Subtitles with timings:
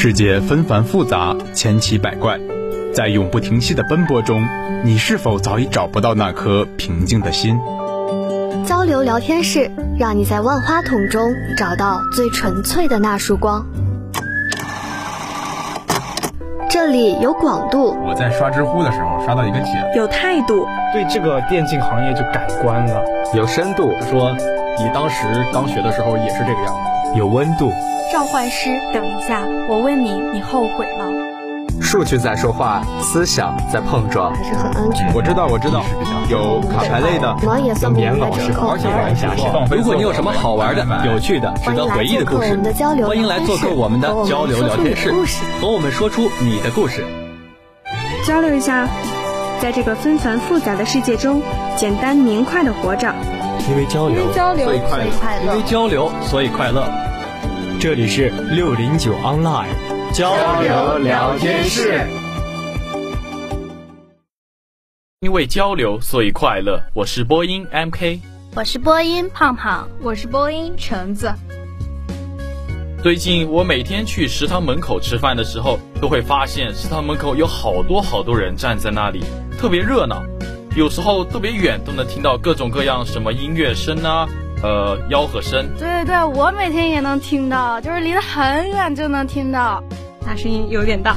[0.00, 2.38] 世界纷繁复杂，千奇百怪，
[2.94, 4.46] 在永不停息的奔波中，
[4.84, 7.58] 你是否早已找不到那颗平静的心？
[8.64, 11.20] 交流聊天室，让你在万花筒中
[11.56, 13.66] 找到最纯粹的那束光。
[16.70, 23.02] 这里有广度，我在刷知乎的时候刷到一个帖，有态度，对这个电竞行业就改观了，
[23.34, 24.30] 有深度，说
[24.78, 27.72] 你当时刚学的时候也是这个样子，有温度。
[28.10, 31.04] 召唤师，等一下，我问你，你后悔吗？
[31.80, 35.12] 数据在说话，思想在碰撞，还是很安全。
[35.14, 35.82] 我知道，我知道，
[36.30, 39.34] 有卡牌类的，有棉袄是而且玩一下，
[39.70, 42.58] 如果你有什么好玩的、有趣的、值得回忆的故事，
[43.04, 45.12] 欢迎来做客我们的交流聊天室，
[45.60, 47.04] 和我们说出你的故事，
[48.26, 48.88] 交流一下，
[49.60, 51.42] 在这个纷繁复杂的世界中，
[51.76, 53.12] 简单明快的活着。
[53.68, 56.90] 因为交流，所以快乐；因为交流，所以快乐。
[57.80, 59.68] 这里是六零九 online
[60.12, 62.04] 交流聊天室。
[65.20, 66.82] 因为交流，所以快乐。
[66.92, 68.18] 我是播音 MK，
[68.56, 71.32] 我是播音胖胖，我是播音橙子。
[73.00, 79.22] 最近我每天去食堂门口吃饭的时候，都会发现食堂门口有好多好多人站在那里，
[79.56, 80.20] 特别热闹。
[80.74, 84.28] 有时候特别远都能听到各种各样什么音乐声啊。
[84.62, 89.82] 呃，吆喝声，对对对，我每天也能听到，就是离得很远就能听到，
[90.26, 91.16] 那声音有点大。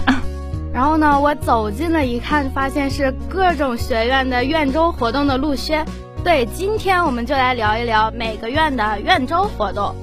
[0.71, 5.85] 然后呢，我走近了一看，发现是各种学院的院周活动的陆宣。
[6.23, 9.95] 对，今天我们就来聊一聊每个院的院周活动。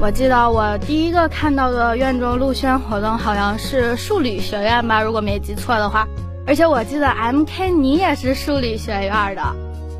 [0.00, 6.08] 我记得我第一个看到的院周陆宣活动好像是数理学院吧，如果没记错的话。
[6.44, 9.42] 而且我记得 M K 你也是数理学院的。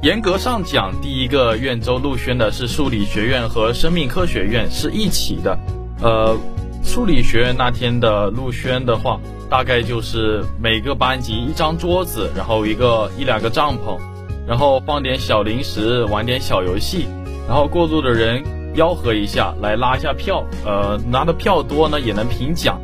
[0.02, 5.56] 严格上讲，第一个院周陆宣的是数理学院和生命科学院是一起的。
[6.02, 6.36] 呃，
[6.82, 13.96] 数理学院那天的陆宣的话，大概就是每个班级一张桌子，然后一个一两个帐篷，
[14.44, 17.06] 然后放点小零食，玩点小游戏，
[17.46, 18.42] 然后过路的人
[18.74, 20.44] 吆喝一下，来拉一下票。
[20.66, 22.80] 呃，拿的票多呢，也能评奖。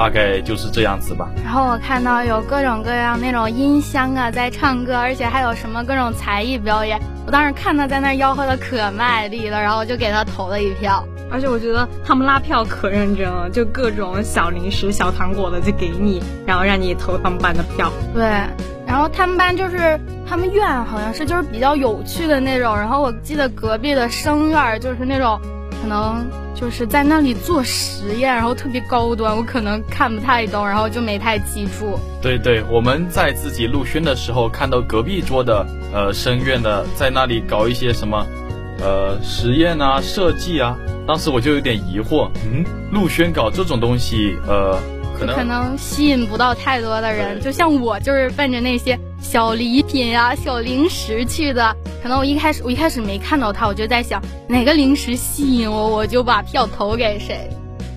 [0.00, 1.28] 大概就是这样子吧。
[1.44, 6.98] 然后我看到有各种各样那种音箱啊，在唱歌，而且还有什么各种才艺表演。
[7.26, 11.04] 我当时看他在那吆喝的可卖力了，然后我就给他投了一票。
[11.30, 17.92] 而且我觉得他们拉票可认真了，就各种小零食、小糖果的就给你，然后让你投他们班的票。
[18.14, 18.22] 对，
[18.86, 22.74] 然后他们班就是他们院好像是就是比较有趣的那种。
[22.74, 25.38] 然后我记得隔壁的生院就是那种。
[25.80, 31.98] 可能就是在那里做实验，然后特别高端，我可能看不太懂，然后就没太记住。
[32.20, 38.26] 对对，我们在自己陆轩的时候，看到隔壁桌的呃声院的在那里搞一些什么
[38.80, 40.76] 呃实验啊、设计啊，
[41.06, 44.78] 当时我就有点疑惑，嗯，陆轩搞这种东西，呃。
[45.20, 51.76] 可能吸引不到太多的人，就像我就是奔着那些小礼品啊、小零食去的。
[52.02, 57.48] 可能我一开始我一开始没看到他，我就在想哪个零食吸引我，我就把票投给谁。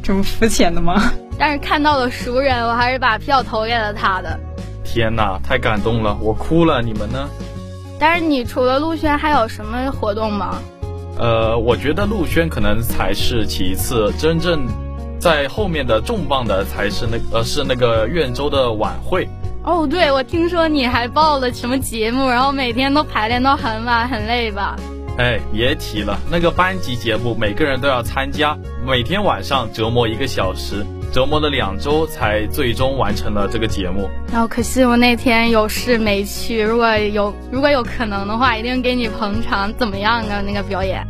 [0.04, 1.12] 这么肤浅的吗？
[1.40, 4.40] 但是看到了熟人，我还是把票投给了他的。
[4.84, 6.82] 天哪，太感动了，我哭了。
[6.82, 7.30] 你们呢？
[8.00, 10.60] 但是你除了陆轩还有什么活动吗？
[11.18, 14.68] 呃，我觉得陆轩可能才是其次，真正。
[15.20, 19.26] 在后面的重磅的才是那呃是那个苑州的晚会
[19.64, 24.76] 哦，对，我听说你还报了什么节目，然后每天都排练到很晚，很累吧？
[25.18, 34.10] 哎，别提了，那个班级节目每个人都要参加，每天晚上折磨一个小时，折磨了两周才最终完成了这个节目。
[34.30, 39.74] 然后可惜我那天有事没去，如果有如果有可能的话，一定给你捧场。
[39.78, 40.42] 怎么样啊？
[40.46, 41.08] 那个表演？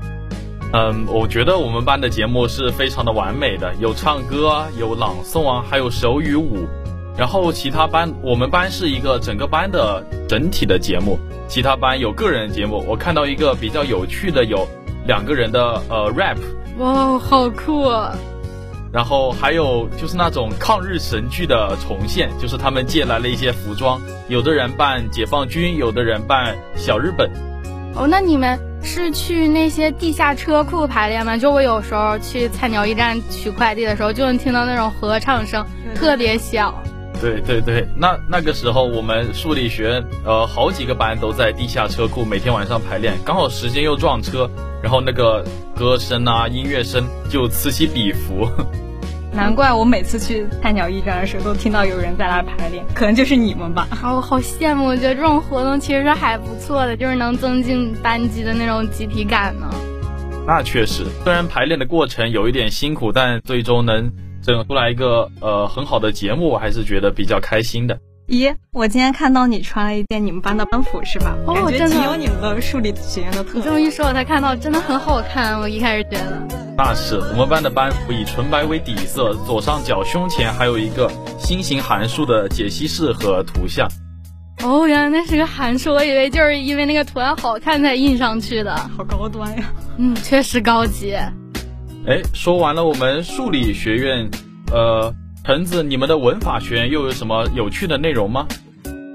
[0.73, 6.67] 嗯，我觉得我们班的节目是非常的完美的，有唱歌啊，有朗诵啊，还有手语舞。
[7.17, 12.83] 然后其他班，我们班是一个整个班的整体的节目，其他班有个人节目。
[12.87, 14.67] 我看到一个比较有趣的，有
[15.05, 16.37] 两个人的呃 rap，
[16.79, 18.15] 哇，好酷啊！
[18.91, 27.29] 然后还有就是那种抗日神剧的重现，就是他们借来了一些服装，有的人扮解放军，有的人扮小日本。
[27.95, 28.59] 哦，那你们。
[28.85, 31.37] 是去那些地下车库排练吗？
[31.37, 35.65] 就我有时候去菜鸟驿站取快递的时候，就能听到那种合唱声，
[35.95, 36.82] 特别小。
[37.21, 44.49] 对对对，那那个时候我们数理学院呃好几个班都在地下车库每天晚上排练，刚好时间又撞车，
[44.81, 45.43] 然后那个
[45.75, 48.47] 歌声啊音乐声就此起彼伏。
[49.31, 53.87] 难怪我每次去菜鸟驿站的时候都听到有人在那排练，可能就是你们吧。
[54.03, 54.85] 哦，好羡慕！
[54.85, 59.67] 我觉得这种活动其实是还不错的，就是能增进班级的那种集体感呢。
[60.45, 64.11] 那确实，虽然排练的过程有一点辛苦，但最终能
[64.43, 67.97] 整出来一个呃很好的节目，我还是觉得比较开心的。
[68.27, 71.35] 咦，我今天看到你穿了一件你们班的班服是吧？
[71.45, 73.57] 哦，真的挺有你们的数理学院的特色。
[73.59, 75.59] 你这么一说，我才看到，真的很好看。
[75.59, 76.47] 我一开始觉得，
[76.77, 83.89] 那是我们班的班服以纯白为底色，左上角胸前还有一个新型函数的解析式和图像。
[84.63, 88.73] 哦，原来那是个函数，我以为就是因为那个图案好看才印上去的。
[88.95, 89.65] 好高端呀！
[89.97, 91.13] 嗯，确实高级。
[92.05, 94.29] 哎，说完了我们数理学院，
[94.71, 95.13] 呃。
[95.45, 98.47] 橙子，你们的文法学院又有什么有趣的内容吗？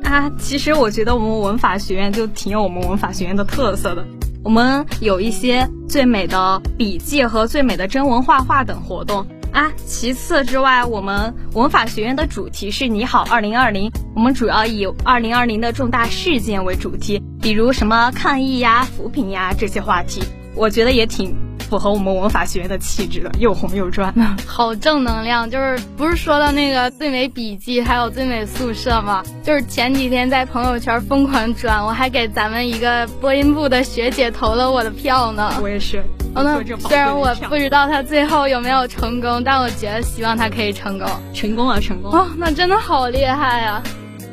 [0.05, 4.07] 啊，其实我觉得我们文法学院就挺有我们文法学院的特色的。
[4.45, 9.73] 我们有一些最美的笔记和最美的征文画画等活动啊。
[9.87, 20.21] 其次之外，我们文法学院的主题是你好二零二零，我们主要以二零二零的重大事件为主题，比如什么抗疫呀、扶贫呀这些话题，
[20.55, 21.48] 我觉得也挺。
[21.69, 24.13] 符合我们文法学院的气质的，又红又专，
[24.47, 25.49] 好正能量。
[25.51, 29.23] 就是不是说到那个最美笔记，还有最美宿舍吗？
[29.43, 35.53] 就是前几天在朋友圈疯狂转，我还给咱们一个播音部的学姐投了我的票呢。
[35.63, 36.03] 我也是。
[36.35, 41.09] 哦，那虽然我不知道他最后有没有成功，但我觉得希望他可以成功。
[41.35, 42.13] 成功啊，成功。
[42.13, 43.83] 哦，那真的好厉害啊！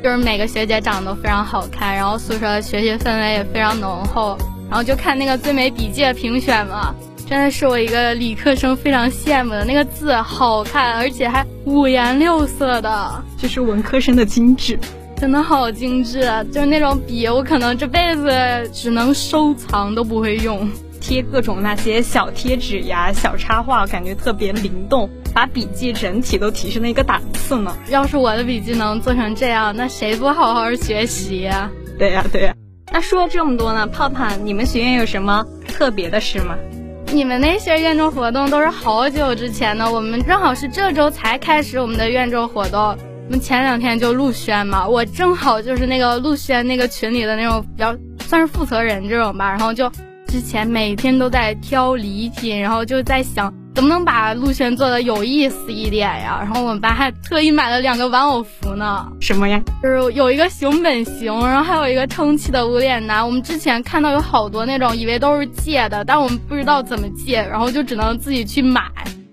[0.02, 4.36] 就是每个学姐长得都非常好看，然后宿舍学习氛围也非常浓厚，
[4.68, 6.94] 然后就看那个最美笔记的评选嘛。
[7.28, 14.78] 真的是我一个理科生非常羡慕的那个字，好看，而且还五颜六色的，就是文科生的精致，
[15.16, 16.44] 真的好精致啊。
[16.44, 20.70] 就是那种笔，我可能这辈子只能收藏，都不会用。
[21.00, 27.76] 贴各种那些小贴纸呀、小插画，感觉特别灵动，把笔记整体都提升了一个档次呢。
[27.90, 31.70] 要是我的笔记能做成这样，那谁不好好学习呀？
[31.98, 32.54] 对呀，对呀。
[32.92, 36.56] 那说了这么多呢，泡泡，你们学院有什么特别的事吗？
[37.12, 42.80] 你们那些院周活动都是好久之前的，我们正好是这周才开始我们的院周活动。
[42.80, 49.90] 我们前两天就陆宣嘛，我正好就是那个陆宣那个群里的那种比较算是负责人这种吧，然后就
[50.26, 53.52] 之前每天都在挑礼品，然后就在想。
[53.76, 56.38] 怎么能把陆轩做的有意思一点呀？
[56.40, 59.06] 然后我们班还特意买了两个玩偶服呢。
[59.20, 59.60] 什么呀？
[59.82, 63.22] 就是有一个熊本熊，然后还有一个撑起的无脸男。
[63.22, 68.80] 我们之前看到有好多那种，以为都是借的，但我们不知道怎么借，然后就只能自己去买。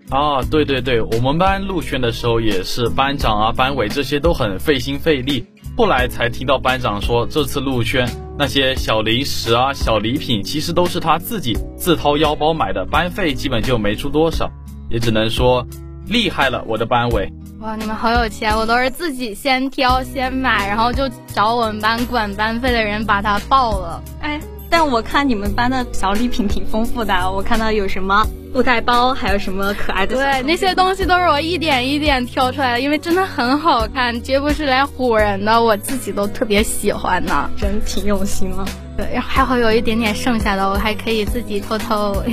[0.10, 5.46] 啊，对对对，我们班陆轩的时候也是，班长啊、班委这些都很费心费力。
[5.78, 8.06] 后来才听到班长说，这次陆轩
[8.38, 14.50] 那些小零食啊、小礼品，其实都是他自己自掏腰包买的，班费基本就没出多少，
[14.90, 15.66] 也只能说
[16.08, 17.32] 厉害了，我的班委。
[17.60, 24.04] 哇，你们好有钱，我都是自己先挑先买，然后就找我们班管班费的人把它报了。
[24.22, 24.40] 哎。
[24.74, 30.16] 但我看你们班的小礼品挺丰富的，我看到有什么布袋包，还有什么可爱的。
[30.16, 38.66] 对，那些东西都是我一点一点挑出来的，因为真的很好看，绝不是来唬人的，我自己都特别喜欢呢，真挺用心了。
[38.98, 42.24] 对，还好有一点点剩下的，我还可以自己偷偷，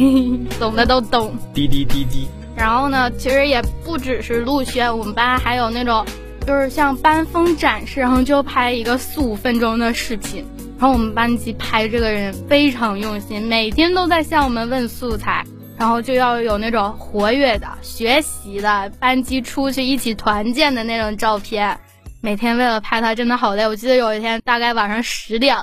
[0.58, 1.36] 懂的都懂。
[1.52, 2.26] 滴滴滴滴。
[2.56, 6.06] 然后呢，其实也不只是陆轩，我们班还有那种，
[6.46, 10.46] 就是像班风展示，然后就拍一个四五分钟的视频。
[10.80, 15.44] 然后我们班级拍这个人非常用心，每天都在向我们问素材，
[15.76, 21.78] 然后就要有那种活跃的、学习的班级出去一起团建的那种照片。
[22.22, 25.54] 每天为了拍他真的好累，我记得有一天大概晚上十点，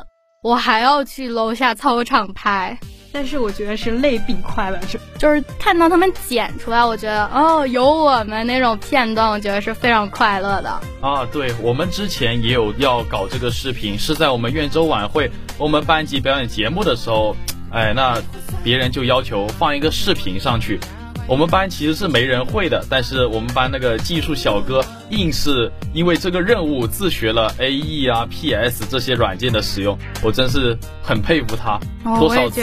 [0.43, 2.77] 我还要去楼下操场拍。
[3.17, 10.69] 但是我觉得是累比快乐是，就是看到他们剪出来，我觉得哦，有我们那种片段，我觉得是非常快乐的
[11.01, 11.25] 啊。
[11.31, 17.35] 对我们之前也有要搞这个视频，是在我们院周晚会，我们班级表演节目的时候，
[17.71, 18.21] 哎，那
[18.63, 20.79] 别人就要求放一个视频上去。
[21.27, 31.77] 我们班其实是没人会的，但是我们班那个技术小哥硬是因为这个任务自学了 A E 啊 P S 这些软件的使用，我真是很佩服他。
[32.17, 32.61] 多少次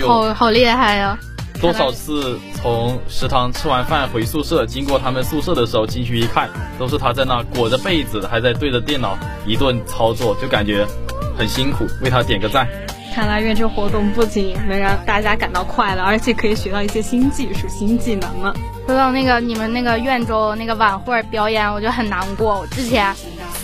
[0.00, 1.18] 就好好厉害呀！
[1.60, 10.86] 多少次从食堂吃完饭回宿舍，经过他们宿舍的时候进去一看，都是他在那裹着被子，还在对着电脑一顿操作，就感觉
[11.36, 12.66] 很辛苦，为他点个赞。
[13.14, 18.54] 看来院这活动不仅能让大家感到快乐，而且可以学到一些新技术、新技能呢。
[18.86, 22.60] 说到那个你们那个院周那个晚会表演，我就很难过。
[22.60, 23.14] 我之前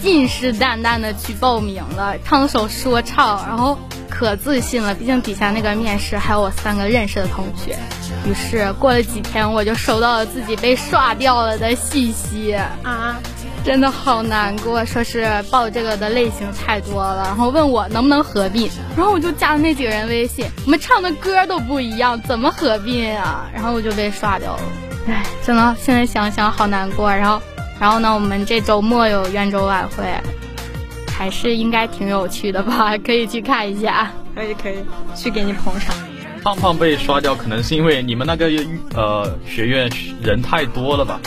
[0.03, 3.79] 信誓旦旦的去报名了，唱首说唱，然后
[4.19, 7.77] 可自信了，毕竟底下那个面试还有我三个认识的同学。
[8.27, 13.19] 于是过了几天，我就收到了自己被刷掉了的信息啊。
[13.63, 23.51] 真的好难过，说是报这个的类型太多了，然后问我能不能合并，然后我就加了那几个人微信，我们唱的歌都不一样，怎么合并啊？
[23.53, 24.63] 然后我就被刷掉了，
[25.09, 27.15] 唉，真的现在想想好难过。
[27.15, 27.43] 然后，
[27.79, 30.05] 然后呢，我们这周末有圆周晚会，
[31.17, 32.97] 还是应该挺有趣的吧？
[33.05, 34.77] 可以去看一下，可以可以
[35.15, 35.95] 去给你捧场。
[36.43, 38.49] 胖胖被刷掉，可能是因为你们那个
[38.95, 39.91] 呃学院
[40.23, 41.19] 人太多了吧？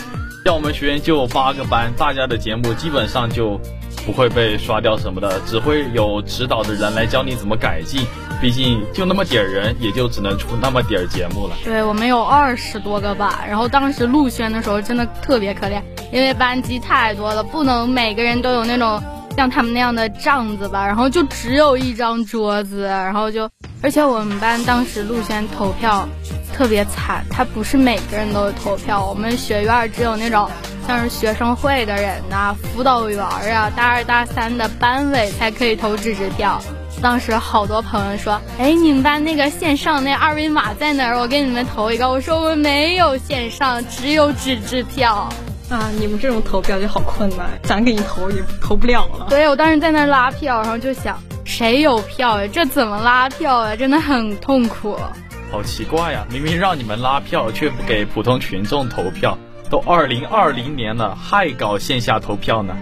[0.45, 3.59] 像我们学院就八个班，大家的节目基本上就
[4.05, 8.05] 不会被刷掉什么的，只会有指导的人来教你怎么改进。
[8.41, 11.55] 毕竟就那么点儿人，也就只能出那么点儿节目了。
[11.65, 15.81] 对我们有二十多个吧，然后当时录宣的时候真的特别可怜，
[16.13, 19.03] 因为班级太多了，不能每个人都有那种
[19.39, 23.49] 像他们那样的帐子吧，然后就只有一张桌子，然后就。
[23.81, 26.05] 而且我们班当时陆轩投票
[26.53, 30.51] 特别惨，他不是每个人都有投票，我们学院只有那种
[30.85, 36.61] 像是学生会的人呐、辅导员啊、大二大三的班委才可以投纸质票。
[37.01, 41.17] 当时好多朋友说：“哎，你们班那个线上那二维码在哪儿？
[41.17, 45.29] 我给你们投一个。”我说：“我们没有线上，只有纸质票。”
[45.69, 49.27] 啊，你们这种投票就好困难，想给你投也投不了了。
[49.29, 51.17] 对，我当时在那拉票，然后就想。
[51.45, 52.47] 谁有票呀？
[52.53, 53.75] 这怎么拉票呀？
[53.75, 54.95] 真的很痛苦。
[55.51, 56.23] 好奇怪呀！
[56.31, 59.35] 明明让你们拉票，却不给普通群众投票。
[59.67, 62.77] 都二零二零年了，还搞线下投票呢？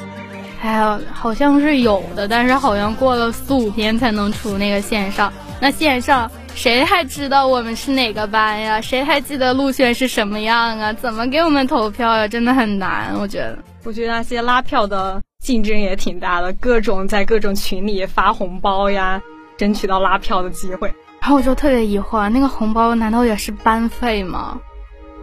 [0.61, 5.31] 哎呀，好像是有的，但是好像过了四五天才能出那个线上。
[5.61, 8.81] 那线上谁还知道我们是哪个班呀？
[8.81, 10.91] 谁还记得陆轩是什么样啊？
[10.91, 12.27] 怎么给我们投票呀？
[12.27, 13.59] 真的很难，我觉得。
[13.83, 15.21] 我觉得那些拉票的。
[15.39, 19.21] 竞争也挺大的，各种在各种群里发红包呀，
[19.55, 20.91] 争取到拉票的机会。
[21.21, 24.59] 然后我就特别疑惑，那个红包难道也是班费吗？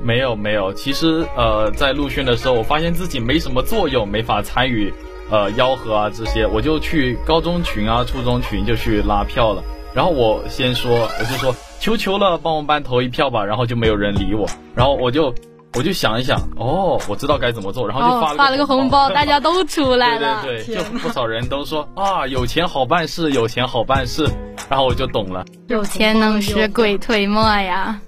[0.01, 4.95] 没有没有，其实呃，在陆训的时候，我发现自己没什么作用，没法参与
[5.31, 9.63] 呃吆喝啊这些，我就去高中群啊、初中群就去拉票了。
[9.95, 13.45] 然后我先说，我就说求求了，帮我们班投一票吧。
[13.45, 15.35] 然后就没有人理我，然后我就。
[15.77, 20.41] 我就想一想，哦，我知道该怎么做，然后就发了发了个红包，大家都出来了。
[20.45, 24.25] 对对对，就不少人都说啊，有钱好办事，有钱好办事，
[24.69, 25.45] 然后我就懂了。
[25.67, 28.01] 有钱能使鬼推磨呀，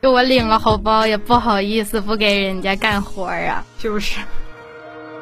[0.00, 3.62] 就我领了红包也不好意思不给人家干活啊。
[3.78, 4.18] 就是，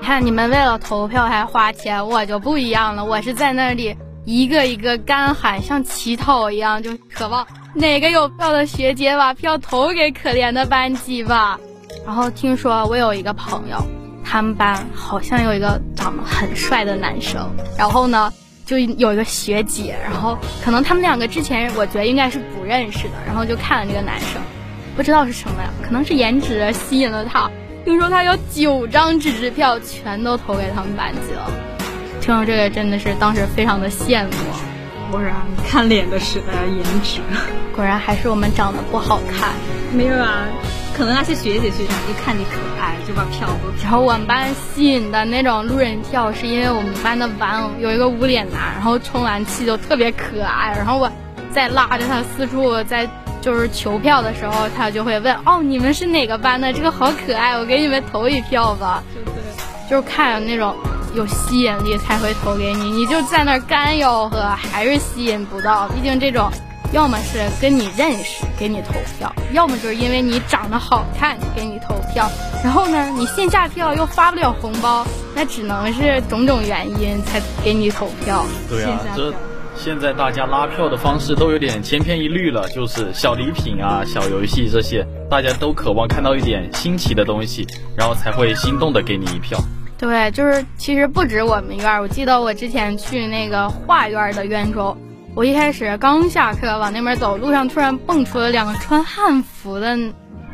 [0.01, 3.97] 你看你们为了投票还花钱，我就不一样了，我是在那里
[4.31, 7.45] 一个一个干喊，像乞讨一样，就渴望
[7.75, 11.59] 哪个有票的学姐把票投给可怜的班级吧。
[12.07, 13.85] 然后听说我有一个朋友，
[14.25, 17.51] 他们班好像有一个长得很帅的男生。
[17.77, 18.33] 然后呢，
[18.65, 23.15] 就有一个学姐，然后可能他们两个之前我觉得应该是不认识的。
[23.27, 24.41] 然后就看了这个男生，
[24.95, 27.51] 不知道是什么呀，可能是颜值吸引了他。
[27.85, 31.51] 听说他有九张纸质票，全都投给他们班级了。
[32.31, 34.31] 听到这个真的是当时非常的羡慕。
[35.11, 35.35] 果然
[35.67, 37.19] 看脸的时代，颜值。
[37.75, 39.49] 果然还是我们长得不好看。
[39.93, 40.47] 没有啊。
[40.97, 43.83] 可能那些学姐学长一看你可爱，就把票都。
[43.83, 50.73] 然后我们班吸引的那种路人票，是因为我们班的玩偶有一个无脸男，然后充完气就特别可爱。
[50.77, 51.11] 然后我
[51.53, 53.11] 在拉着他四处在
[53.41, 56.73] 就是求票的时候，他就会问：“哦，你们是哪个班的？
[56.73, 60.77] 这个好可爱，我给你们投一票吧。”对对，就是看那种
[61.15, 64.41] 有吸引力才会投给你，你就在那干吆喝，
[64.73, 65.89] 还是吸引不到。
[65.89, 66.51] 毕竟这种。
[66.93, 72.29] 要么是跟你认识给你投票，要么就是因为你长得好看给你投票。
[72.65, 78.45] 然后呢，你线下票又发不了红包，那只能是种种原因才给你投票。
[78.69, 79.33] 对啊，这
[79.77, 87.65] 现在大家拉票的方式都有点千篇一律了，就是小礼品啊、小游戏这些，大家都渴望看到一点新奇的东西，
[87.97, 89.57] 然后才会心动的给你一票。
[90.01, 94.97] 对，就是其实不止我们院儿，我记得我之前去那个画院的院中。
[95.35, 99.95] 我一开始刚下课往那边走，路上突然蹦出了两个穿汉服的，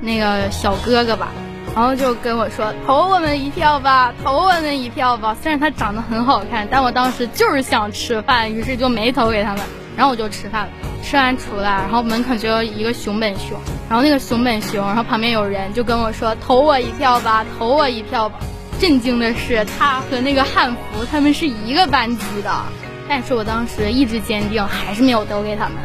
[0.01, 1.29] 那个小哥哥吧，
[1.77, 5.37] 然后就跟我说投我们一票吧，投我们一票吧。
[5.41, 9.63] 虽然他长得很好看，但我当时就是想吃饭，于是就没投给他们。
[9.97, 10.73] 然后我就吃饭了，
[11.05, 13.57] 吃完出来，然后门口就有一个熊本熊，
[13.89, 18.41] 然后那个熊本熊，然后旁边有人就跟我说投我一票吧，投我一票吧。
[18.79, 22.51] 震惊的是，他和那个汉服他们是一个班级的。
[23.09, 25.77] 但是我当时意志坚定，还是没有投给他们。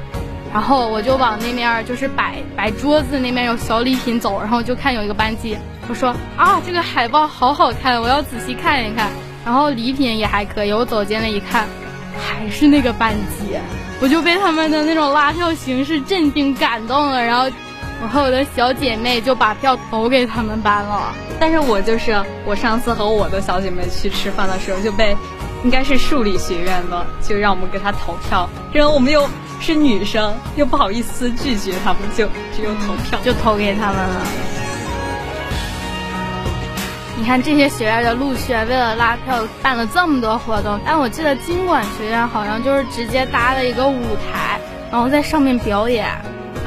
[0.54, 5.58] 然后我就往那面就是摆摆桌子那面有小礼品走，然后就看有一个班级，
[5.88, 9.10] 我说啊，这个海报好好看，我要仔细看一看。
[9.46, 11.68] 然后礼品也还可以，我走进来一看，
[12.20, 13.56] 还是那个班级，
[14.02, 17.24] 我就被他们的那种拉票形式震惊感动了。
[17.24, 17.50] 然后
[18.02, 21.14] 我和我的小姐妹就把票投给他们班了。
[21.40, 25.16] 但是我就是我上次和我的小姐妹去吃饭的时候就被，
[25.64, 29.30] 应该是数理学院的，就让我们给他投票，然后我们又
[29.60, 34.22] 是女生，又不好意思拒绝他们，就只有投票，就投给他们了。
[37.18, 44.60] 你看这些学院的陆学为了拉票办了这么多活动，但我记得经管学院好像就是直接搭了一个舞台，
[44.92, 46.10] 然后在上面表演。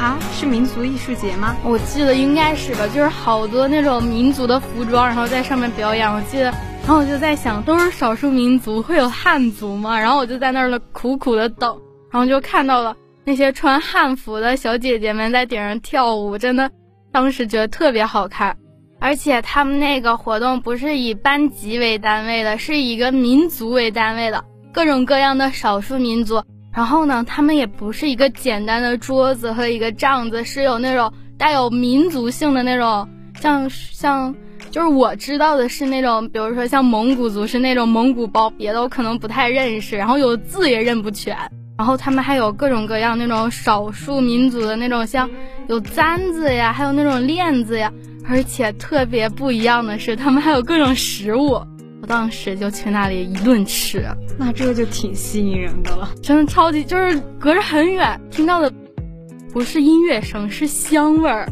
[0.04, 1.56] 啊，是民族艺术节吗？
[1.64, 6.06] 我记得应该是吧，就是好多那种民族的服装，然后在上面表演。
[6.12, 9.98] 我记得，然后我就在想，都是少数民族，会有汉族吗？
[9.98, 11.80] 然后我就在那儿苦苦的等，
[12.10, 12.94] 然后就看到了
[13.24, 16.70] 那些穿汉服的小姐姐们在顶上跳舞，真的，
[17.10, 18.54] 当时觉得特别好看。
[19.00, 26.42] 而且他们那个活动不是以班级为单位的，是以一个民族为单位的，各种各样的少数民族。
[26.74, 33.08] 然后呢，他们也不是一个简单的桌子和一个帐子，是有那种带有民族性的那种，
[33.40, 34.34] 像像，
[34.72, 41.36] 就是我知道的是那种，比如说像蒙古族是那种蒙古包，别的我可能不太认识，然后有字也认不全。
[41.76, 45.30] 然后他们还有各种各样那种少数民族的那种，像
[45.68, 47.92] 有簪子呀，还有那种链子呀。
[48.26, 51.60] 而且特别不一样的是，他们还有各种食物。
[52.04, 54.06] 我当时就去那里一顿吃，
[54.38, 58.70] 那这个就挺吸引人的了，真的超级就是隔着很远听到的，
[59.54, 61.50] 不是音乐声，是香味儿。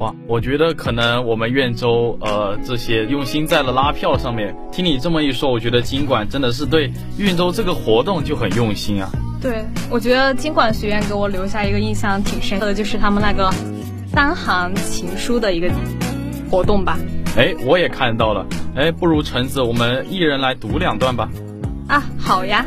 [0.00, 4.52] 哇，我觉得可能我们苑州呃这些用心在了拉票上面。
[4.72, 9.08] 听你这么一说，我觉得经管真的是对苑州这个活动就很用心啊。
[9.40, 13.48] 对，我觉得经管学院给我留下一个印象挺深刻的，就是他们那个。
[14.12, 15.70] 三行情书的一个
[16.50, 16.98] 活动吧。
[17.36, 18.44] 哎，我也看到了。
[18.74, 21.30] 哎，不如橙子，我们一人来读两段吧。
[21.86, 22.66] 啊，好呀。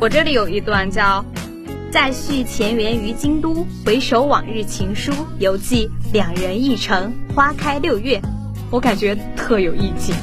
[0.00, 1.24] 我这里有一段叫
[1.90, 8.20] “再续前缘于京都，回首往日情书，犹记两人一程，花开六月”。
[8.70, 10.14] 我感觉特有意境。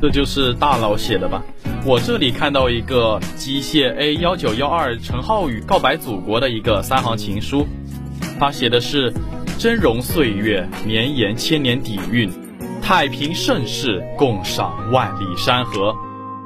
[0.00, 1.42] 这就是大佬写的吧？
[1.84, 7.66] 我这里看到一个机械 A 幺九幺二陈浩宇告白祖国的一个三行情书，
[8.38, 9.12] 他写的是。
[9.58, 12.28] 峥嵘岁月，绵延千年底蕴；
[12.86, 15.92] 太平盛世，共赏万里山河。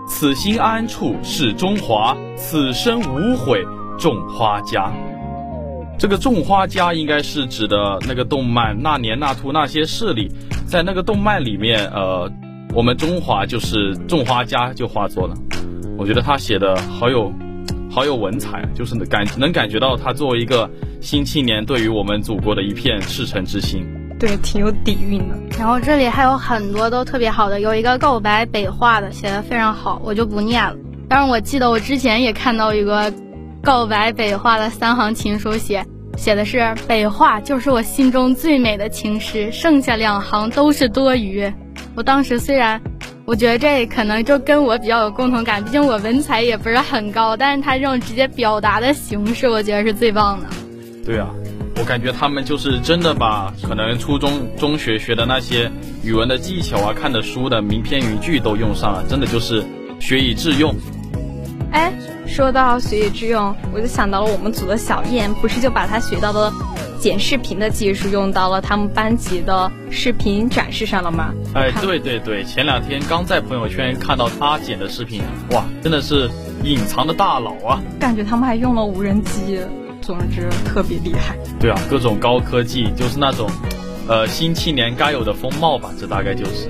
[0.08, 3.62] 此心安处是中华，此生无悔
[3.98, 4.90] 种花家。
[5.98, 10.28] 这个种花家应该是指的那个动漫《那年那兔那些事》里》。
[10.66, 12.32] 在那个动漫里面，呃，
[12.72, 15.34] 我们中华就是种花家就画作了。
[15.98, 17.30] 我觉得他写的好有。
[17.92, 23.84] 好有文采，就是感能感觉到他作为一个新青年，对于我们祖国的一片赤诚之心，
[24.20, 25.34] 对，挺有底蕴的。
[25.58, 30.76] 然后这里还有很多都特别好的，有一个告白北化的写的非常好，我就不念了。
[31.08, 33.12] 但是我记得我之前也看到一个
[33.62, 35.84] 告白北化的三行情书，写
[36.16, 41.52] 写的是北化就是我心中最美的情诗，剩下两行都是多余。
[41.96, 42.80] 我当时虽然。
[43.26, 50.46] 我觉得这可能就跟我比较有共同感，毕竟我文采也不是很高，但是他这种直接表达的形式，我觉得是最棒的。
[51.06, 51.28] 对啊，
[51.80, 55.72] 我感觉他们就是真的把可能初中、中学学的那些
[56.04, 59.64] 语文的技巧啊、看的书的名篇语句都用上了，真的就是
[59.98, 60.74] 学以致用。
[61.72, 61.90] 哎，
[62.26, 66.52] 说到学以致用，我就想到了我们组的小燕，不是就把他学到的。
[67.00, 71.32] 剪视频的技术用到了他们班级的视频展示上了吗？
[71.54, 76.28] 哎，对对对，前两天刚在朋友圈看到他剪的视频，哇，真的是
[76.62, 77.80] 隐藏的大佬啊！
[77.98, 79.58] 感觉他们还用了无人机，
[80.00, 81.36] 总之特别厉害。
[81.58, 83.48] 对啊，各种高科技，就是那种，
[84.08, 86.68] 呃，新青年该有的风貌吧，这大概就是。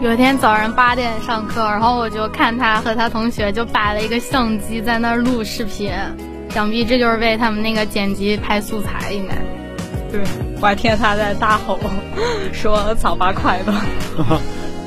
[0.00, 5.92] 有一天早上八点上课，然后我就看他和他同学就摆了一个相机在那儿录视频。
[6.50, 9.34] 想必这就是为他们那个剪辑拍素材，应该。
[10.12, 10.20] 对，
[10.60, 11.78] 我还听见他在大吼，
[12.52, 13.74] 说早八快乐。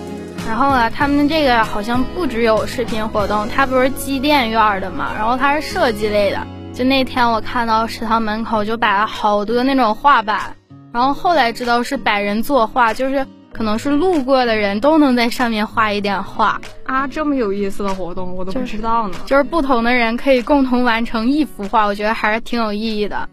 [0.48, 6.48] 然后啊，他们这个好像不只有视频活动，他不是机电院的嘛，然后他是设计类的。
[6.78, 10.56] 就那天我看到食堂门口就摆了好多那种画板，
[10.94, 13.26] 然后后来知道是百人作画，就是。
[13.52, 19.18] 可能是路过的人都能在上面画一点画啊，这么有意思的活动我都不知道呢。
[19.26, 23.28] 就是不同的人可以共同完成一幅画，我觉得还是挺有意义的。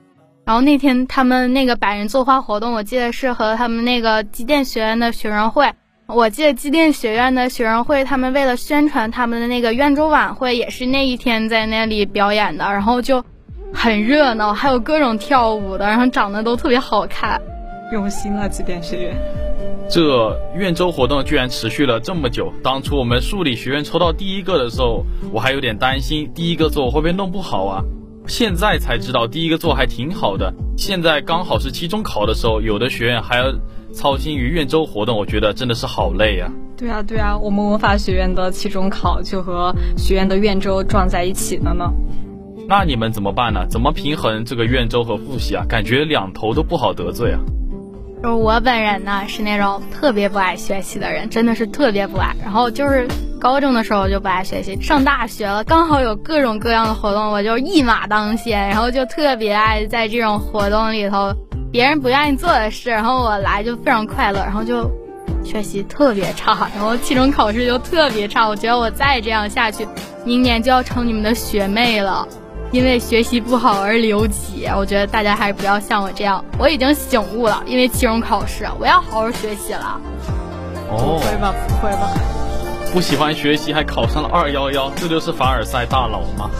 [0.46, 5.70] 然后那天他们那个百人作画活动，我记得是和他们那个机电学院的学生会。
[6.06, 13.22] 我记得机电学院的学生会，他们为了宣传他们的那个院周晚会，也是那一天在那里表演的，然后就
[13.74, 17.42] 很热闹，还有各种跳舞的，然后长得都特别好看，
[17.92, 19.16] 用心了这边学院。
[19.90, 22.50] 这院周活动居然持续了这么久。
[22.62, 27.82] 当初我们数理学院抽到第一个的时候，我还有点担心，第一个做会不会弄不好啊？
[28.26, 30.50] 现在才知道第一个做还挺好的。
[30.78, 33.52] 现在刚好是期中考的时候，有的学院还要
[33.92, 36.50] 操心于院周活动，我觉得真的是好累呀。
[36.78, 41.92] 对啊，对啊，我们文法学院的期中考就和学院的院周撞在一起了呢。
[42.66, 43.66] 那你们怎么办呢？
[43.68, 45.64] 怎么平衡这个院周和复习啊？
[45.68, 47.38] 感觉两头都不好得罪啊。
[48.22, 52.34] 就我本人呢，是那种特别不爱学习的人，真的是特别不爱。
[52.42, 53.06] 然后就是
[53.38, 61.34] 高中的时候就不爱学习，上大学了刚好有各种各样的活动，我就一马当先，然后就特别爱在这种活动里头，
[61.70, 64.90] 别人不愿意做的事，然后我来就非常快乐，然后就
[65.44, 68.48] 学习特别差，然后期中考试就特别差。
[68.48, 69.86] 我觉得我再这样下去，
[70.24, 72.26] 明年就要成你们的学妹了。
[72.74, 76.44] 因为学习不好而留级，我觉得大家还是不要像我这样。
[76.58, 80.00] 我已经醒悟了，因为期中考试，我要好好学习了。
[80.90, 82.10] 哦，不会吧，不会吧？
[82.92, 86.50] 不喜欢学习还考上了二幺幺，这就是凡尔赛大佬吗？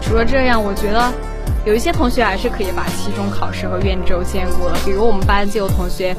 [0.00, 1.10] 除了这样，我觉得
[1.66, 4.74] 有一些同学还是可以把期中考试和院周兼顾的。
[4.84, 6.14] 比如我们班就有同学，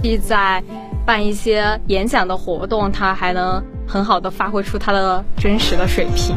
[0.00, 0.62] 既在
[1.04, 6.36] 办一些演讲的活动，他还能很好的发挥出他的真实的水平。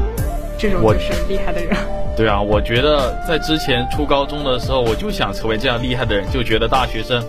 [0.61, 1.75] 这种就是厉害的人。
[2.15, 7.23] 对啊，我觉得在之前初高中的时候，我就想成为这样厉害的人，就觉得大学生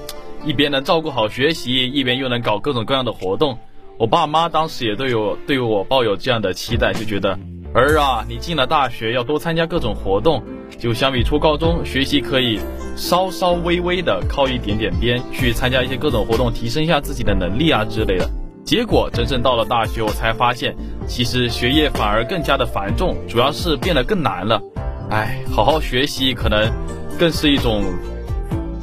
[0.45, 3.57] 一边能照顾好学习，一边又能搞各种各样的活动。
[3.97, 7.39] 我爸妈当时也对我对我抱有这样的期待，就觉得
[7.73, 10.43] 儿啊，你进了大学要多参加各种活动，
[10.79, 12.61] 就相比初高中学习可以
[12.97, 18.29] 稍稍微微的靠一点点边，去参加一些各种活动，提升一下自己的能力啊之类的。
[18.65, 20.75] 结果真正到了大学，我才发现，
[21.07, 24.63] 其实学业反而更加的繁重，主要是变得更难了。
[25.11, 26.73] 唉，好好学习可能
[27.19, 27.85] 更是一种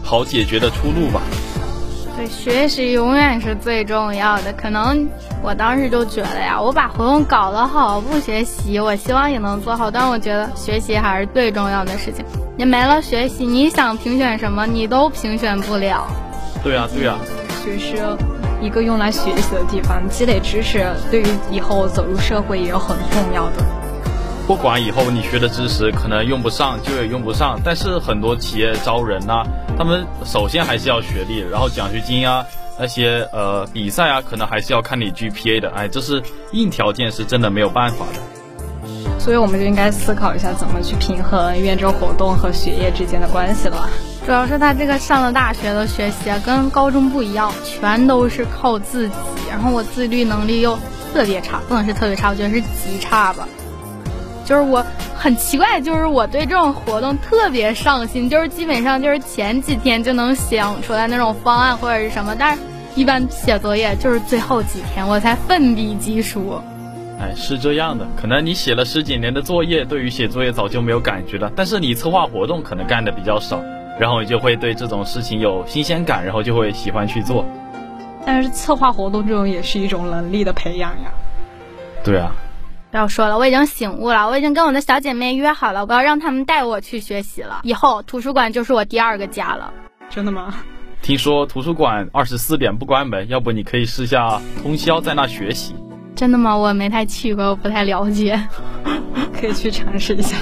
[0.04, 1.22] 好解决的出路吧。
[2.16, 4.52] 对，学习永远是最重要的。
[4.54, 5.08] 可能
[5.42, 9.90] 我当时就觉得呀，我把活动搞得好，不学习，我希望也能做好。
[9.90, 12.24] 但我觉得学习还是最重要的事情。
[12.58, 16.06] 你没了学习，你想评选什么，你都评选不了。
[16.62, 17.16] 对呀，对呀。
[17.64, 18.39] 学是。
[18.62, 23.64] 一个用来学习的地方，积累知识对于以后走入社会也有很重要的。
[24.46, 29.44] 不管以后你学的知识可能用不上，就也用不上，但是很多企业招人呐，
[29.78, 32.44] 他们首先还是要学历，然后奖学金啊，
[32.80, 35.70] 那些呃比赛啊，可能还是要看你 GPA 的。
[35.70, 39.20] 哎，这是硬条件，是真的没有办法的。
[39.20, 43.88] 所以我们就应该思考一下，怎么去平衡院周活动和学业之间的关系了。
[44.30, 49.16] 主要是他这个上了大学的学习啊，跟高中不一样，全都是靠自己。
[49.50, 50.78] 然后我自律能力又
[51.12, 53.48] 特别差，不能是特别差，我觉得是极差吧。
[54.46, 54.86] 就是我
[55.18, 62.62] 很奇怪，就是我对这种活动特别上心，就是基本上就是前几天就能想出来那种方案或者是什么，但是
[62.94, 66.62] 一般写作业就是最后几天我才奋笔疾书。
[67.20, 73.60] 哎，是这样的，可能你写了十几年的作业，对于写作业早就没有感觉了，但是你策划活动可能干的比较少。
[74.00, 77.46] 然后你就会对这种事情有新鲜感，然后就会喜欢去做。
[78.26, 81.12] 但是策划活动这种也是一种能力的培养呀。
[82.04, 82.32] 对啊。
[82.92, 87.60] 不要说了，我已经醒悟了，我已经跟我的小姐妹约好了，我要让他们带我去学习了。
[87.64, 89.72] 以后图书馆就是我第二个家了。
[90.10, 90.56] 真的吗？
[91.02, 95.76] 听说图书馆二十四点不关门，要不你可以试下通宵在那学习。
[96.16, 96.56] 真的吗？
[96.58, 98.42] 我没太去过，我不太了解。
[99.40, 100.36] 可以去尝试一下。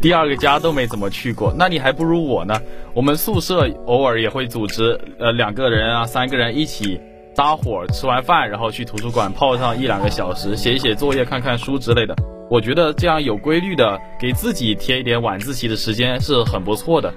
[0.00, 2.54] 第二个家都没怎么去过，那你还不如我呢。
[2.94, 7.00] 我们宿舍偶尔也会组织，呃，两个人啊，三个人一起
[7.34, 12.14] 搭伙吃完饭，然后去图书馆泡上一两个小时，写一写作业、看看书之类的。
[12.48, 17.12] 我觉得这样有规律的给自己贴一点晚自习的时间是很不错的，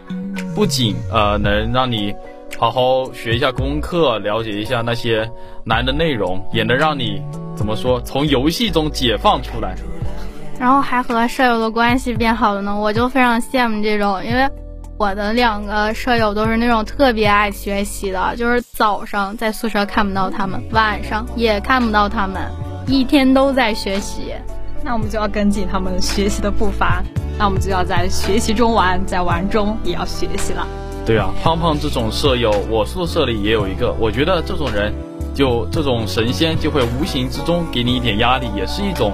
[0.56, 2.13] 不仅呃能让你
[2.58, 5.30] 好好学一下功课，了解一下那些
[5.63, 7.22] 难的内容，也能让你
[7.56, 9.76] 怎么说从游戏中解放出来。
[10.62, 14.47] 然后还和舍友的关系变好了呢，我就非常羡慕这种，因为
[14.95, 22.43] 我的两个舍友都是那种特别爱学习的，就是早上在宿舍看不到他们，晚上也看不到他们，
[22.86, 24.36] 一天都在学习。
[24.84, 27.02] 那我们就要跟紧他们学习的步伐，
[27.39, 30.67] 那我们就要在学习中玩，在玩中也要学习了。
[31.08, 34.93] 对啊，胖胖这种舍友，我宿舍里也有一个，我觉得这种人，
[35.34, 39.12] 就这种神仙就会无形之中给你一点压力，也是一种，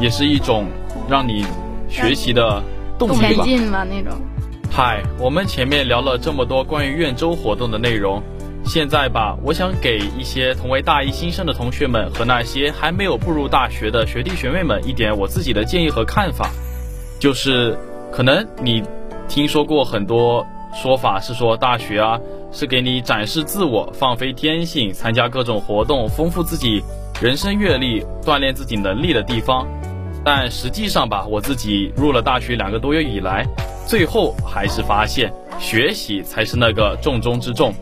[0.00, 0.68] 也是一种。
[1.08, 1.44] 让你
[1.88, 2.62] 学习的
[2.98, 3.44] 动力吧。
[3.44, 4.12] 前进嘛那种。
[4.70, 8.22] 嗨，我们前面聊了这么多关于院周活动的内容，
[8.64, 16.50] 现在吧，我想给一些同为大一新生的同学们和那些还没有步入大学的学弟学妹们一点我自己的建议和看法，
[17.20, 17.78] 就是
[18.10, 18.82] 可能你
[19.28, 22.18] 听说过很多说法是说大学啊
[22.50, 26.82] 是给你展示自我、放飞天性、参加各种活动、丰富自己
[27.22, 29.68] 人生阅历、锻炼自己能力的地方。
[30.24, 33.46] 但实际上吧，我自己入了大学两个多月以来，
[33.86, 37.74] 最后还是发现学习才是那个重中之重。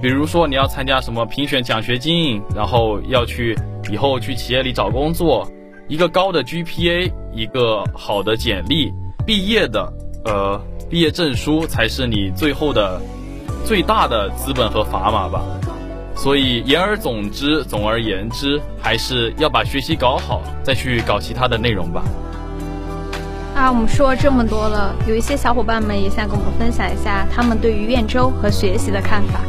[0.00, 3.56] 比如说你要参加什么评选奖学金，然后要去
[3.90, 5.46] 以后去企业里找工作，
[5.88, 8.92] 一个高的 GPA，一个好的简历，
[9.26, 9.92] 毕业的
[10.24, 13.00] 呃毕业证书才是你最后的
[13.66, 15.42] 最大的资本和砝码吧。
[16.14, 22.02] 所以言而总之，总而言之，还是要把学习搞好，再去搞其他的内容吧。
[23.54, 29.40] 啊，我们说了这么多了，有一些小伙伴们也想跟我们分享一下他们对于院周和学习的看法。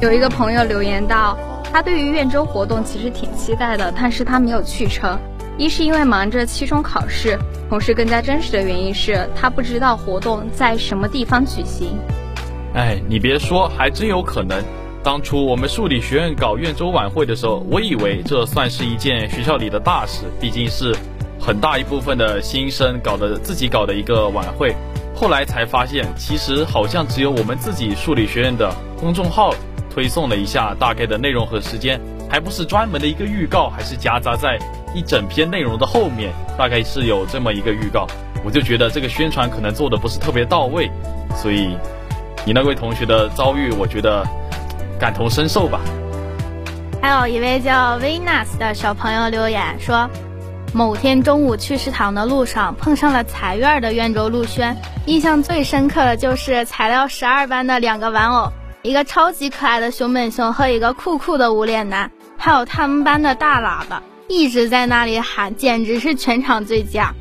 [0.00, 1.38] 有一个朋友留言道，
[1.72, 5.18] 他对于院周活动其实挺期待的，但是他没有去成，
[5.58, 7.38] 一是因为忙着期中考试，
[7.68, 11.96] 同时更加真实的原因是他不知道活动在什么地方举行。
[12.74, 14.62] 哎，你别说，还真有可能。
[15.06, 20.92] 当初我们数理学院搞院周晚会的时候，我以为这算是一件学校里的大事，毕竟是
[21.40, 24.74] 很大一部分的新生搞的自己搞的一个晚会。
[25.14, 29.54] 后来才发现，其实好像只有我们自己数理学院的公众号
[29.88, 34.58] 推送了一下大概的内容和时间，还不是专门的一个预告，还是夹杂在
[34.92, 38.08] 一整篇内容的后面，大概是有这么一个预告。
[38.44, 40.90] 我就觉得这个宣传可能做的不是特别到位，
[41.36, 41.76] 所以
[42.44, 44.26] 你那位同学的遭遇，我觉得。
[44.98, 45.80] 感同身受吧。
[47.02, 50.08] 还有一位叫 Venus 的小朋友留言说，
[50.72, 58.50] 某天中午去食堂的路上碰上了财院的院周陆轩，印象最深刻的就是材料十二班的两个玩偶，
[58.82, 67.14] 一个超级可爱的熊本熊和一个酷酷的无脸男，还有他们班的大喇叭一直在那里喊，简直是全场最佳。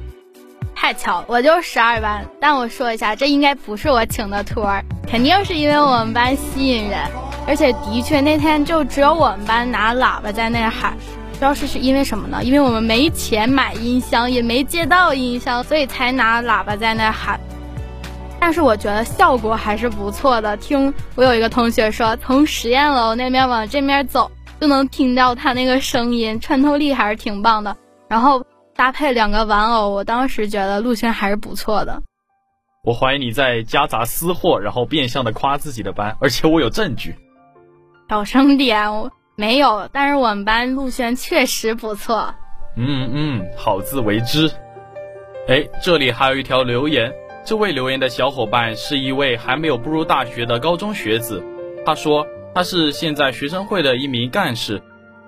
[0.86, 7.00] 太巧，我就十二班，但我说一下，这应该不是我请的托儿，肯定是因为我们班吸引人。
[7.48, 10.96] 而且的确，那天就只有我们班拿喇叭在那喊，
[11.40, 12.44] 主要是是因为什么呢？
[12.44, 17.40] 因为我们没钱买音箱，也没借到音箱，所以才拿喇叭在那喊。
[18.40, 20.56] 但是我觉得效果还是不错的。
[20.58, 24.30] 听我有一个同学说，从实验楼那边往这边走，
[24.62, 27.76] 就能听到他那个声音，穿透力还是挺棒的。
[28.08, 32.02] 然后搭配两个玩偶，我当时觉得陆轩还是不错的。
[32.84, 37.16] 我怀疑你在夹杂私货，然后变相的夸自己的班， 而且我有证据。
[38.10, 42.36] 小声点，我没有，但是我们班陆轩确实不错。
[42.78, 44.52] 嗯嗯，好自为之。
[45.48, 47.12] 哎，这里还有一条留言，
[47.46, 51.42] 这位留言的小伙伴是一位还没有步入大学的高中学子。
[51.86, 54.82] 他说他是现在学生会的一名干事，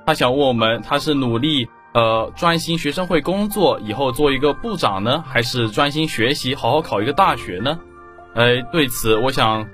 [0.06, 7.80] 他想问我们，他是努力呃专心学生会工作，以后做一个部长呢，还是专心学习，好好考一个大学呢？
[8.36, 9.68] 哎，对此我想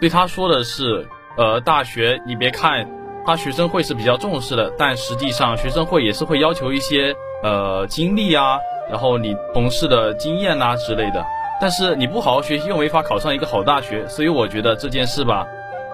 [0.00, 1.06] 对他说的是。
[1.38, 2.84] 呃，大学你别看
[3.24, 7.14] 他学生会是比较重视的，但实际上学生会也是会要求一些
[7.44, 8.58] 呃经历啊，
[8.90, 11.24] 然后你同事的经验呐之类的。
[11.60, 15.46] 但是你不好好学习，又没法考上一个好大学，所以我觉得这件事吧，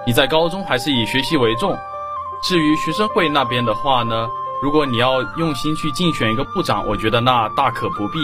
[0.07, 1.77] 你在高中还是以学习为重。
[2.41, 4.27] 至于学生会那边的话呢，
[4.61, 8.19] 如果你要用心去竞选一个部长，我觉得那大可不必，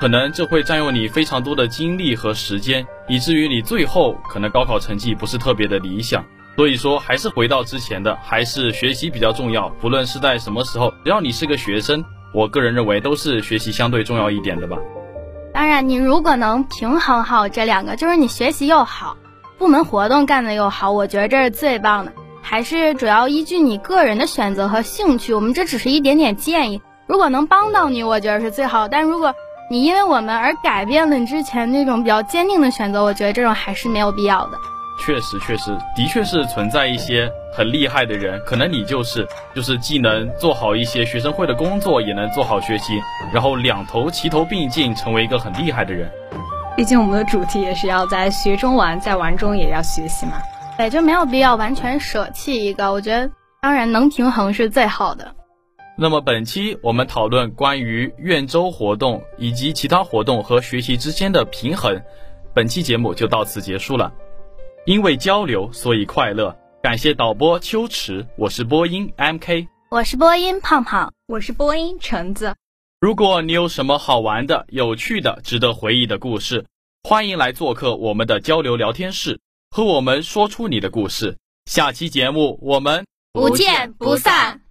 [0.00, 6.24] 可能这会占用你非常多的精力和时间，以至于你最后可能高考成绩不是特别的理想。
[6.56, 9.68] 所以说，还是回到之前的，还是学习比较重要。
[9.80, 14.78] 不论是在什么时候，只要你是个学生，我个人认为都是学习相对重要一点的吧。
[15.52, 19.18] 当然，你如果能平衡好这两个，就是你学习又好，
[19.58, 22.12] 部门活动干的又好，我觉得这是最棒的。
[22.48, 25.34] 还是主要依据你个人的选择和兴趣。
[25.34, 28.86] 我们这只是一点点建议，如果能帮到你，我觉得是最好。
[28.86, 29.34] 但如果
[29.68, 34.52] 你因为我们而改变了你之前那种比较坚定的选择，我觉得这种还是没有必要的。
[35.04, 42.92] 确实，确实，的确是存在一些很厉害的人，可能你就是，就是既能做好一些学生会的工作，也能做好学习，
[43.32, 46.08] 然后两头齐头并进，成为一个很厉害的人。
[46.76, 50.34] 毕竟我们的主题也是要在学中玩，在玩中也要学习嘛。
[50.78, 52.92] 对，就没有必要完全舍弃一个。
[52.92, 53.30] 我觉得，
[53.62, 55.34] 当然能平衡是最好的。
[55.96, 62.02] 那么本期我们讨论关于院周活动以及其他活动和学习之间的平衡，
[62.54, 64.12] 本期节目就到此结束了。
[64.84, 66.54] 因为交流，所以快乐。
[66.82, 72.54] 感谢导播秋池，我是播音 M K，我是播音胖胖，我是播音橙子。
[73.00, 76.66] 如果你有什么好玩的、有趣的、值得回忆的故事，
[77.02, 81.36] 欢迎来做客我们的交流聊天室，和我们说出你的故事。
[81.66, 84.65] 下期节目我们不见不散。